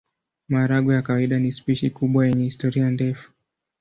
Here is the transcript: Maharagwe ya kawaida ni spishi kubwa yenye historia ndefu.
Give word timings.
Maharagwe 0.49 0.95
ya 0.95 1.01
kawaida 1.01 1.39
ni 1.39 1.51
spishi 1.51 1.89
kubwa 1.89 2.27
yenye 2.27 2.43
historia 2.43 2.89
ndefu. 2.89 3.31